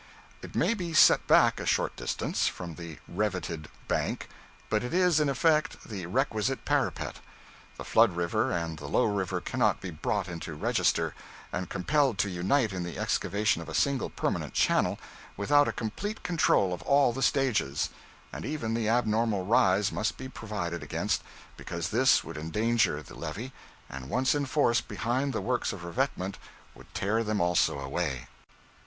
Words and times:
It 0.41 0.55
may 0.55 0.73
be 0.73 0.95
set 0.95 1.27
back 1.27 1.59
a 1.59 1.65
short 1.67 1.95
distance 1.95 2.47
from 2.47 2.73
the 2.73 2.97
revetted 3.07 3.67
bank; 3.87 4.29
but 4.67 4.83
it 4.83 4.95
is, 4.95 5.19
in 5.19 5.29
effect, 5.29 5.87
the 5.87 6.07
requisite 6.07 6.65
parapet. 6.65 7.19
The 7.77 7.83
flood 7.85 8.15
river 8.15 8.51
and 8.51 8.79
the 8.79 8.87
low 8.89 9.03
river 9.05 9.39
cannot 9.41 9.79
be 9.79 9.91
brought 9.91 10.27
into 10.27 10.55
register, 10.55 11.13
and 11.53 11.69
compelled 11.69 12.17
to 12.17 12.31
unite 12.31 12.73
in 12.73 12.81
the 12.81 12.97
excavation 12.97 13.61
of 13.61 13.69
a 13.69 13.75
single 13.75 14.09
permanent 14.09 14.55
channel, 14.55 14.97
without 15.37 15.67
a 15.67 15.71
complete 15.71 16.23
control 16.23 16.73
of 16.73 16.81
all 16.81 17.13
the 17.13 17.21
stages; 17.21 17.89
and 18.33 18.43
even 18.43 18.73
the 18.73 18.89
abnormal 18.89 19.45
rise 19.45 19.91
must 19.91 20.17
be 20.17 20.27
provided 20.27 20.81
against, 20.81 21.21
because 21.57 21.89
this 21.89 22.23
would 22.23 22.37
endanger 22.37 23.03
the 23.03 23.13
levee, 23.13 23.53
and 23.87 24.09
once 24.09 24.33
in 24.33 24.47
force 24.47 24.81
behind 24.81 25.31
the 25.31 25.41
works 25.41 25.71
of 25.71 25.83
revetment 25.83 26.39
would 26.73 26.91
tear 26.95 27.23
them 27.23 27.39
also 27.39 27.77
away. 27.77 28.27